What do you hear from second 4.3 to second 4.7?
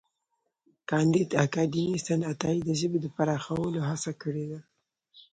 ده.